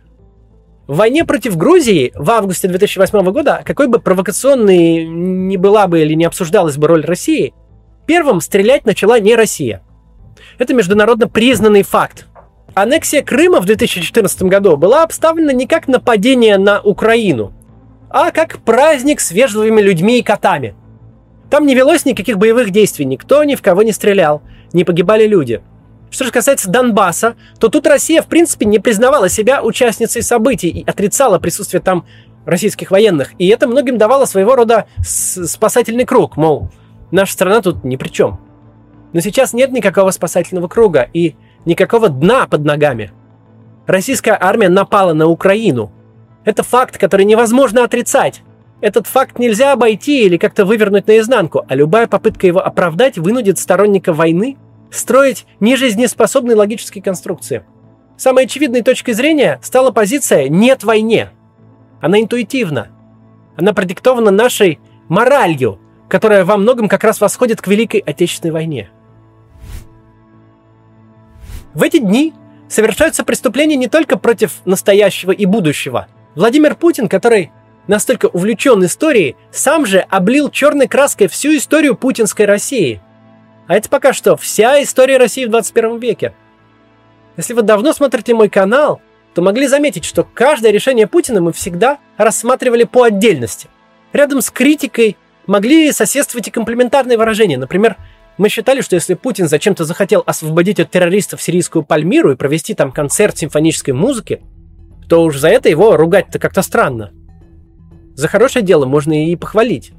В 0.88 0.96
войне 0.96 1.24
против 1.24 1.56
Грузии 1.56 2.12
в 2.16 2.28
августе 2.30 2.66
2008 2.66 3.30
года, 3.30 3.62
какой 3.64 3.86
бы 3.86 4.00
провокационной 4.00 5.04
ни 5.06 5.56
была 5.56 5.86
бы 5.86 6.02
или 6.02 6.14
не 6.14 6.24
обсуждалась 6.24 6.76
бы 6.76 6.88
роль 6.88 7.04
России, 7.04 7.54
первым 8.06 8.40
стрелять 8.40 8.84
начала 8.84 9.20
не 9.20 9.36
Россия– 9.36 9.82
это 10.62 10.74
международно 10.74 11.28
признанный 11.28 11.82
факт. 11.82 12.26
Аннексия 12.74 13.22
Крыма 13.22 13.60
в 13.60 13.66
2014 13.66 14.42
году 14.44 14.76
была 14.76 15.02
обставлена 15.02 15.50
не 15.50 15.66
как 15.66 15.88
нападение 15.88 16.56
на 16.56 16.80
Украину, 16.80 17.52
а 18.08 18.30
как 18.30 18.58
праздник 18.58 19.20
с 19.20 19.30
вежливыми 19.30 19.80
людьми 19.80 20.18
и 20.18 20.22
котами. 20.22 20.74
Там 21.50 21.66
не 21.66 21.74
велось 21.74 22.06
никаких 22.06 22.38
боевых 22.38 22.70
действий, 22.70 23.04
никто 23.04 23.44
ни 23.44 23.56
в 23.56 23.62
кого 23.62 23.82
не 23.82 23.92
стрелял, 23.92 24.42
не 24.72 24.84
погибали 24.84 25.26
люди. 25.26 25.60
Что 26.10 26.24
же 26.24 26.30
касается 26.30 26.70
Донбасса, 26.70 27.36
то 27.58 27.68
тут 27.68 27.86
Россия 27.86 28.22
в 28.22 28.26
принципе 28.26 28.64
не 28.66 28.78
признавала 28.78 29.28
себя 29.28 29.62
участницей 29.62 30.22
событий 30.22 30.68
и 30.68 30.84
отрицала 30.88 31.38
присутствие 31.38 31.82
там 31.82 32.06
российских 32.46 32.90
военных. 32.90 33.32
И 33.38 33.48
это 33.48 33.66
многим 33.66 33.98
давало 33.98 34.24
своего 34.24 34.54
рода 34.54 34.86
спасательный 35.02 36.04
круг, 36.04 36.36
мол, 36.36 36.70
наша 37.10 37.32
страна 37.32 37.60
тут 37.60 37.84
ни 37.84 37.96
при 37.96 38.08
чем. 38.08 38.51
Но 39.12 39.20
сейчас 39.20 39.52
нет 39.52 39.72
никакого 39.72 40.10
спасательного 40.10 40.68
круга 40.68 41.08
и 41.12 41.34
никакого 41.64 42.08
дна 42.08 42.46
под 42.46 42.64
ногами. 42.64 43.12
Российская 43.86 44.36
армия 44.40 44.68
напала 44.68 45.12
на 45.12 45.26
Украину. 45.26 45.92
Это 46.44 46.62
факт, 46.62 46.98
который 46.98 47.24
невозможно 47.24 47.84
отрицать. 47.84 48.42
Этот 48.80 49.06
факт 49.06 49.38
нельзя 49.38 49.72
обойти 49.72 50.24
или 50.24 50.36
как-то 50.36 50.64
вывернуть 50.64 51.06
наизнанку, 51.06 51.64
а 51.68 51.74
любая 51.74 52.06
попытка 52.06 52.46
его 52.46 52.64
оправдать 52.64 53.18
вынудит 53.18 53.58
сторонника 53.58 54.12
войны 54.12 54.56
строить 54.90 55.46
нежизнеспособные 55.60 56.56
логические 56.56 57.02
конструкции. 57.02 57.64
Самой 58.16 58.44
очевидной 58.44 58.82
точкой 58.82 59.12
зрения 59.12 59.58
стала 59.62 59.90
позиция 59.90 60.48
«нет 60.48 60.84
войне». 60.84 61.30
Она 62.00 62.20
интуитивна. 62.20 62.88
Она 63.56 63.72
продиктована 63.72 64.30
нашей 64.30 64.80
моралью, 65.08 65.78
которая 66.08 66.44
во 66.44 66.56
многом 66.56 66.88
как 66.88 67.04
раз 67.04 67.20
восходит 67.20 67.60
к 67.60 67.68
Великой 67.68 68.00
Отечественной 68.00 68.52
войне. 68.52 68.90
В 71.74 71.82
эти 71.82 71.98
дни 71.98 72.34
совершаются 72.68 73.24
преступления 73.24 73.76
не 73.76 73.88
только 73.88 74.18
против 74.18 74.60
настоящего 74.64 75.32
и 75.32 75.46
будущего. 75.46 76.08
Владимир 76.34 76.74
Путин, 76.74 77.08
который 77.08 77.50
настолько 77.86 78.26
увлечен 78.26 78.84
историей, 78.84 79.36
сам 79.50 79.86
же 79.86 80.00
облил 80.00 80.50
черной 80.50 80.86
краской 80.86 81.28
всю 81.28 81.56
историю 81.56 81.96
путинской 81.96 82.46
России. 82.46 83.00
А 83.66 83.76
это 83.76 83.88
пока 83.88 84.12
что 84.12 84.36
вся 84.36 84.82
история 84.82 85.18
России 85.18 85.44
в 85.44 85.50
21 85.50 85.98
веке. 85.98 86.34
Если 87.36 87.54
вы 87.54 87.62
давно 87.62 87.92
смотрите 87.92 88.34
мой 88.34 88.48
канал, 88.48 89.00
то 89.34 89.40
могли 89.40 89.66
заметить, 89.66 90.04
что 90.04 90.24
каждое 90.24 90.72
решение 90.72 91.06
Путина 91.06 91.40
мы 91.40 91.52
всегда 91.52 91.98
рассматривали 92.18 92.84
по 92.84 93.04
отдельности. 93.04 93.68
Рядом 94.12 94.42
с 94.42 94.50
критикой 94.50 95.16
могли 95.46 95.90
соседствовать 95.92 96.48
и 96.48 96.50
комплементарные 96.50 97.16
выражения. 97.16 97.56
Например, 97.56 97.96
мы 98.38 98.48
считали, 98.48 98.80
что 98.80 98.96
если 98.96 99.14
Путин 99.14 99.48
зачем-то 99.48 99.84
захотел 99.84 100.22
освободить 100.24 100.80
от 100.80 100.90
террористов 100.90 101.42
сирийскую 101.42 101.84
Пальмиру 101.84 102.32
и 102.32 102.36
провести 102.36 102.74
там 102.74 102.90
концерт 102.90 103.36
симфонической 103.36 103.92
музыки, 103.92 104.40
то 105.08 105.22
уж 105.24 105.36
за 105.36 105.48
это 105.48 105.68
его 105.68 105.96
ругать-то 105.96 106.38
как-то 106.38 106.62
странно. 106.62 107.10
За 108.14 108.28
хорошее 108.28 108.64
дело 108.64 108.86
можно 108.86 109.26
и 109.26 109.36
похвалить. 109.36 109.92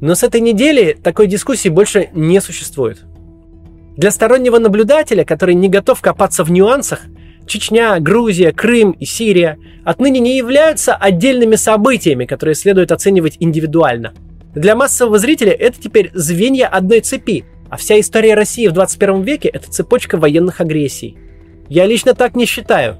Но 0.00 0.14
с 0.14 0.22
этой 0.22 0.40
недели 0.40 0.92
такой 0.92 1.26
дискуссии 1.26 1.68
больше 1.68 2.10
не 2.14 2.40
существует. 2.40 3.04
Для 3.96 4.10
стороннего 4.10 4.58
наблюдателя, 4.58 5.24
который 5.24 5.54
не 5.54 5.68
готов 5.68 6.00
копаться 6.00 6.44
в 6.44 6.50
нюансах, 6.50 7.00
Чечня, 7.46 7.98
Грузия, 8.00 8.52
Крым 8.52 8.90
и 8.90 9.04
Сирия 9.04 9.58
отныне 9.84 10.20
не 10.20 10.36
являются 10.36 10.94
отдельными 10.94 11.54
событиями, 11.54 12.24
которые 12.24 12.54
следует 12.54 12.92
оценивать 12.92 13.36
индивидуально– 13.40 14.14
для 14.56 14.74
массового 14.74 15.18
зрителя 15.18 15.52
это 15.52 15.78
теперь 15.78 16.10
звенья 16.14 16.66
одной 16.66 17.00
цепи, 17.00 17.44
а 17.68 17.76
вся 17.76 18.00
история 18.00 18.34
России 18.34 18.66
в 18.68 18.72
21 18.72 19.20
веке– 19.20 19.48
это 19.52 19.70
цепочка 19.70 20.16
военных 20.16 20.62
агрессий. 20.62 21.18
Я 21.68 21.84
лично 21.84 22.14
так 22.14 22.34
не 22.34 22.46
считаю. 22.46 22.96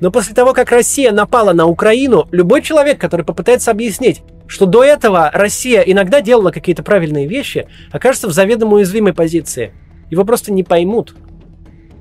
Но 0.00 0.10
после 0.10 0.34
того, 0.34 0.52
как 0.52 0.72
Россия 0.72 1.12
напала 1.12 1.52
на 1.52 1.66
Украину, 1.66 2.26
любой 2.32 2.60
человек, 2.60 3.00
который 3.00 3.24
попытается 3.24 3.70
объяснить, 3.70 4.22
что 4.48 4.66
до 4.66 4.82
этого 4.82 5.30
Россия 5.32 5.82
иногда 5.82 6.20
делала 6.20 6.50
какие-то 6.50 6.82
правильные 6.82 7.28
вещи, 7.28 7.68
окажется 7.92 8.26
в 8.26 8.32
заведомо 8.32 8.74
уязвимой 8.74 9.14
позиции. 9.14 9.72
Его 10.10 10.24
просто 10.24 10.52
не 10.52 10.64
поймут. 10.64 11.14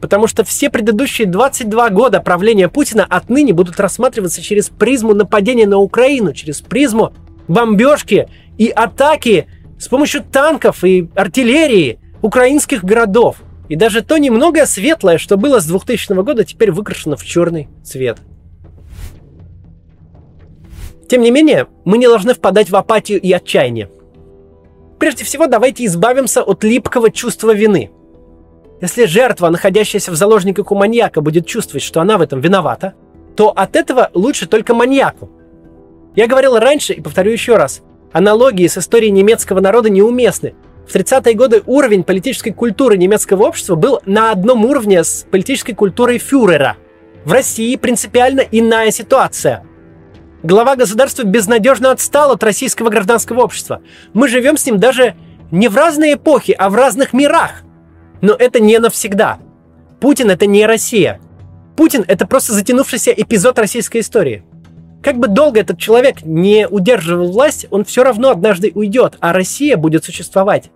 Потому 0.01 0.25
что 0.25 0.43
все 0.43 0.71
предыдущие 0.71 1.27
22 1.27 1.89
года 1.91 2.21
правления 2.21 2.69
Путина 2.69 3.05
отныне 3.07 3.53
будут 3.53 3.79
рассматриваться 3.79 4.41
через 4.41 4.69
призму 4.69 5.13
нападения 5.13 5.67
на 5.67 5.77
Украину, 5.77 6.33
через 6.33 6.61
призму 6.61 7.13
бомбежки 7.47 8.27
и 8.57 8.69
атаки 8.69 9.47
с 9.79 9.87
помощью 9.87 10.23
танков 10.23 10.83
и 10.83 11.09
артиллерии 11.15 11.99
украинских 12.21 12.83
городов. 12.83 13.37
И 13.67 13.75
даже 13.75 14.01
то 14.01 14.17
немногое 14.17 14.65
светлое, 14.65 15.17
что 15.17 15.37
было 15.37 15.59
с 15.59 15.65
2000 15.65 16.13
года, 16.23 16.43
теперь 16.43 16.71
выкрашено 16.71 17.17
в 17.17 17.23
черный 17.23 17.67
цвет. 17.83 18.19
Тем 21.07 21.21
не 21.21 21.31
менее, 21.31 21.67
мы 21.83 21.97
не 21.97 22.07
должны 22.07 22.33
впадать 22.33 22.69
в 22.69 22.75
апатию 22.75 23.21
и 23.21 23.31
отчаяние. 23.31 23.89
Прежде 24.99 25.23
всего, 25.23 25.47
давайте 25.47 25.85
избавимся 25.85 26.41
от 26.41 26.63
липкого 26.63 27.11
чувства 27.11 27.53
вины. 27.53 27.91
Если 28.81 29.05
жертва, 29.05 29.49
находящаяся 29.49 30.11
в 30.11 30.15
заложниках 30.15 30.71
у 30.71 30.75
маньяка, 30.75 31.21
будет 31.21 31.45
чувствовать, 31.45 31.83
что 31.83 32.01
она 32.01 32.17
в 32.17 32.21
этом 32.21 32.41
виновата, 32.41 32.93
то 33.35 33.49
от 33.49 33.75
этого 33.75 34.09
лучше 34.13 34.47
только 34.47 34.73
маньяку. 34.73 35.29
Я 36.15 36.27
говорил 36.27 36.57
раньше 36.57 36.93
и 36.93 37.01
повторю 37.01 37.31
еще 37.31 37.55
раз. 37.55 37.81
Аналогии 38.15 38.65
с 38.65 38.77
историей 38.77 39.11
немецкого 39.11 39.59
народа 39.59 39.89
неуместны. 39.89 40.55
В 40.87 40.95
30-е 40.95 41.33
годы 41.33 41.61
уровень 41.65 42.05
политической 42.05 42.51
культуры 42.51 42.95
немецкого 42.95 43.43
общества 43.43 43.75
был 43.75 43.99
на 44.05 44.31
одном 44.31 44.63
уровне 44.63 45.03
с 45.03 45.25
политической 45.29 45.73
культурой 45.73 46.17
фюрера. 46.17 46.77
В 47.25 47.33
России 47.33 47.75
принципиально 47.75 48.39
иная 48.39 48.91
ситуация. 48.91 49.65
Глава 50.43 50.77
государства 50.77 51.23
безнадежно 51.23 51.91
отстал 51.91 52.31
от 52.31 52.41
российского 52.41 52.89
гражданского 52.89 53.41
общества. 53.41 53.81
Мы 54.13 54.29
живем 54.29 54.55
с 54.55 54.65
ним 54.65 54.79
даже 54.79 55.15
не 55.51 55.67
в 55.67 55.75
разные 55.75 56.13
эпохи, 56.13 56.55
а 56.57 56.69
в 56.69 56.75
разных 56.75 57.11
мирах. 57.11 57.63
Но 58.21 58.33
это 58.33 58.61
не 58.61 58.79
навсегда. 58.79 59.39
Путин 59.99 60.31
это 60.31 60.45
не 60.45 60.65
Россия. 60.65 61.19
Путин 61.75 62.05
это 62.07 62.25
просто 62.25 62.53
затянувшийся 62.53 63.11
эпизод 63.11 63.59
российской 63.59 63.99
истории. 63.99 64.45
Как 65.05 65.19
бы 65.19 65.27
долго 65.27 65.59
этот 65.59 65.77
человек 65.77 66.23
не 66.23 66.67
удерживал 66.67 67.31
власть, 67.31 67.67
он 67.69 67.85
все 67.85 68.03
равно 68.03 68.31
однажды 68.31 68.71
уйдет, 68.73 69.17
а 69.19 69.33
Россия 69.33 69.77
будет 69.77 70.03
существовать. 70.03 70.71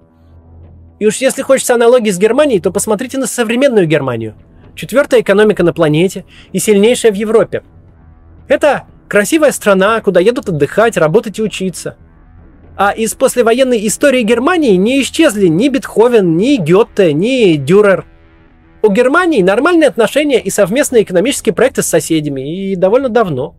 И 1.00 1.07
уж 1.07 1.15
если 1.15 1.41
хочется 1.41 1.74
аналогии 1.74 2.12
с 2.12 2.19
Германией, 2.19 2.59
то 2.59 2.71
посмотрите 2.71 3.17
на 3.17 3.25
современную 3.25 3.88
Германию. 3.88 4.36
Четвертая 4.75 5.21
экономика 5.21 5.63
на 5.63 5.74
планете 5.74 6.25
и 6.51 6.59
сильнейшая 6.59 7.12
в 7.12 7.15
Европе. 7.15 7.63
Это 8.48 8.83
красивая 9.07 9.51
страна, 9.51 10.00
куда 10.01 10.19
едут 10.19 10.48
отдыхать, 10.48 10.95
работать 10.95 11.39
и 11.39 11.41
учиться. 11.41 11.98
А 12.77 12.91
из 12.91 13.15
послевоенной 13.15 13.88
истории 13.88 14.21
Германии 14.21 14.75
не 14.75 15.01
исчезли 15.01 15.48
ни 15.48 15.69
Бетховен, 15.69 16.38
ни 16.38 16.57
Гетте, 16.57 17.13
ни 17.13 17.55
Дюрер. 17.55 18.05
У 18.83 18.91
Германии 18.91 19.41
нормальные 19.41 19.88
отношения 19.88 20.39
и 20.39 20.51
совместные 20.51 21.01
экономические 21.01 21.55
проекты 21.55 21.81
с 21.81 21.88
соседями, 21.88 22.71
и 22.71 22.75
довольно 22.75 23.09
давно 23.09 23.55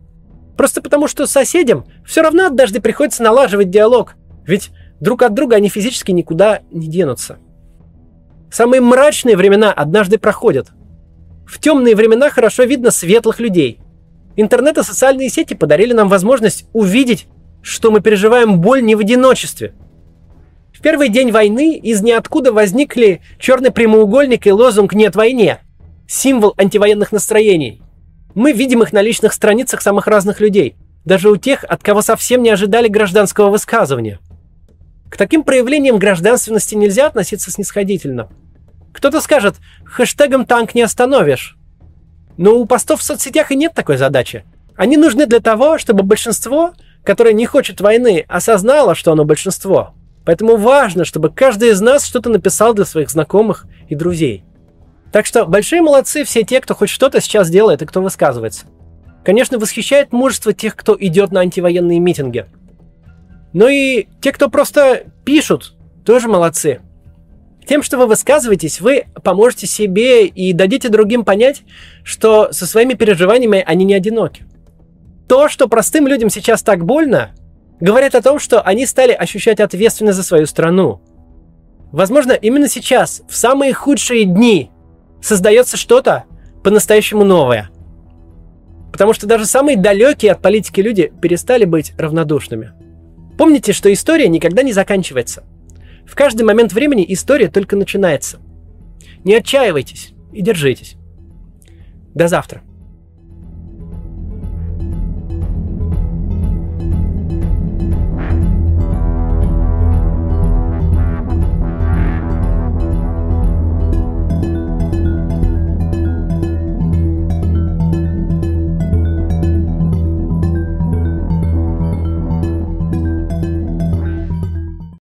Просто 0.57 0.81
потому, 0.81 1.07
что 1.07 1.27
соседям 1.27 1.85
все 2.05 2.21
равно 2.21 2.45
однажды 2.45 2.81
приходится 2.81 3.23
налаживать 3.23 3.69
диалог, 3.69 4.15
ведь 4.45 4.71
друг 4.99 5.23
от 5.23 5.33
друга 5.33 5.55
они 5.55 5.69
физически 5.69 6.11
никуда 6.11 6.61
не 6.71 6.87
денутся. 6.87 7.37
Самые 8.51 8.81
мрачные 8.81 9.37
времена 9.37 9.71
однажды 9.71 10.17
проходят. 10.17 10.67
В 11.45 11.59
темные 11.59 11.95
времена 11.95 12.29
хорошо 12.29 12.63
видно 12.63 12.91
светлых 12.91 13.39
людей. 13.39 13.79
Интернет 14.35 14.77
и 14.77 14.83
социальные 14.83 15.29
сети 15.29 15.53
подарили 15.53 15.93
нам 15.93 16.09
возможность 16.09 16.65
увидеть, 16.73 17.27
что 17.61 17.91
мы 17.91 18.01
переживаем 18.01 18.59
боль 18.59 18.83
не 18.83 18.95
в 18.95 18.99
одиночестве. 18.99 19.73
В 20.73 20.81
первый 20.81 21.09
день 21.09 21.31
войны 21.31 21.77
из 21.77 22.01
ниоткуда 22.01 22.51
возникли 22.51 23.21
черный 23.39 23.71
прямоугольник 23.71 24.47
и 24.47 24.51
лозунг 24.51 24.93
«Нет 24.93 25.15
войне», 25.15 25.59
символ 26.07 26.53
антивоенных 26.57 27.11
настроений– 27.11 27.81
мы 28.35 28.51
видим 28.51 28.83
их 28.83 28.93
на 28.93 29.01
личных 29.01 29.33
страницах 29.33 29.81
самых 29.81 30.07
разных 30.07 30.39
людей, 30.39 30.75
даже 31.05 31.29
у 31.29 31.37
тех, 31.37 31.63
от 31.63 31.83
кого 31.83 32.01
совсем 32.01 32.43
не 32.43 32.49
ожидали 32.49 32.87
гражданского 32.87 33.49
высказывания. 33.49 34.19
К 35.09 35.17
таким 35.17 35.43
проявлениям 35.43 35.97
гражданственности 35.97 36.75
нельзя 36.75 37.07
относиться 37.07 37.51
снисходительно. 37.51 38.29
Кто-то 38.93 39.19
скажет, 39.21 39.55
хэштегом 39.83 40.45
танк 40.45 40.75
не 40.75 40.81
остановишь. 40.81 41.57
Но 42.37 42.55
у 42.55 42.65
постов 42.65 43.01
в 43.01 43.03
соцсетях 43.03 43.51
и 43.51 43.55
нет 43.55 43.73
такой 43.73 43.97
задачи. 43.97 44.45
Они 44.75 44.97
нужны 44.97 45.25
для 45.25 45.39
того, 45.39 45.77
чтобы 45.77 46.03
большинство, 46.03 46.73
которое 47.03 47.33
не 47.33 47.45
хочет 47.45 47.81
войны, 47.81 48.25
осознало, 48.27 48.95
что 48.95 49.11
оно 49.11 49.25
большинство. 49.25 49.93
Поэтому 50.25 50.55
важно, 50.55 51.03
чтобы 51.03 51.29
каждый 51.29 51.69
из 51.69 51.81
нас 51.81 52.05
что-то 52.05 52.29
написал 52.29 52.73
для 52.73 52.85
своих 52.85 53.09
знакомых 53.09 53.65
и 53.89 53.95
друзей. 53.95 54.45
Так 55.11 55.25
что 55.25 55.45
большие 55.45 55.81
молодцы 55.81 56.23
все 56.23 56.43
те, 56.43 56.61
кто 56.61 56.73
хоть 56.73 56.89
что-то 56.89 57.19
сейчас 57.19 57.49
делает 57.49 57.81
и 57.81 57.85
кто 57.85 58.01
высказывается. 58.01 58.65
Конечно, 59.23 59.59
восхищает 59.59 60.13
мужество 60.13 60.53
тех, 60.53 60.75
кто 60.75 60.97
идет 60.99 61.31
на 61.31 61.41
антивоенные 61.41 61.99
митинги. 61.99 62.45
Но 63.53 63.67
и 63.67 64.07
те, 64.21 64.31
кто 64.31 64.49
просто 64.49 65.03
пишут, 65.25 65.75
тоже 66.05 66.27
молодцы. 66.27 66.79
Тем, 67.67 67.83
что 67.83 67.97
вы 67.97 68.07
высказываетесь, 68.07 68.81
вы 68.81 69.05
поможете 69.23 69.67
себе 69.67 70.25
и 70.25 70.53
дадите 70.53 70.89
другим 70.89 71.23
понять, 71.23 71.61
что 72.03 72.51
со 72.51 72.65
своими 72.65 72.93
переживаниями 72.93 73.63
они 73.65 73.85
не 73.85 73.93
одиноки. 73.93 74.45
То, 75.27 75.47
что 75.47 75.67
простым 75.67 76.07
людям 76.07 76.29
сейчас 76.29 76.63
так 76.63 76.85
больно, 76.85 77.31
говорит 77.79 78.15
о 78.15 78.21
том, 78.21 78.39
что 78.39 78.61
они 78.61 78.85
стали 78.85 79.11
ощущать 79.11 79.59
ответственность 79.59 80.17
за 80.17 80.23
свою 80.23 80.47
страну. 80.47 81.01
Возможно, 81.91 82.31
именно 82.31 82.67
сейчас, 82.67 83.21
в 83.29 83.35
самые 83.35 83.73
худшие 83.73 84.25
дни 84.25 84.71
создается 85.21 85.77
что-то 85.77 86.25
по-настоящему 86.63 87.23
новое. 87.23 87.69
Потому 88.91 89.13
что 89.13 89.27
даже 89.27 89.45
самые 89.45 89.77
далекие 89.77 90.31
от 90.31 90.41
политики 90.41 90.81
люди 90.81 91.11
перестали 91.21 91.65
быть 91.65 91.93
равнодушными. 91.97 92.73
Помните, 93.37 93.73
что 93.73 93.91
история 93.91 94.27
никогда 94.27 94.63
не 94.63 94.73
заканчивается. 94.73 95.43
В 96.05 96.15
каждый 96.15 96.43
момент 96.43 96.73
времени 96.73 97.05
история 97.07 97.47
только 97.47 97.75
начинается. 97.75 98.39
Не 99.23 99.35
отчаивайтесь 99.35 100.13
и 100.33 100.41
держитесь. 100.41 100.95
До 102.13 102.27
завтра. 102.27 102.63